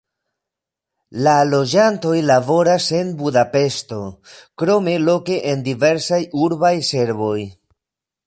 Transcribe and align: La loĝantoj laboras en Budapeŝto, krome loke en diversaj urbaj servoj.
La 1.25 1.33
loĝantoj 1.49 2.13
laboras 2.29 2.87
en 3.01 3.11
Budapeŝto, 3.19 3.99
krome 4.63 4.97
loke 5.05 5.37
en 5.53 5.63
diversaj 5.69 6.21
urbaj 6.47 6.75
servoj. 6.91 7.39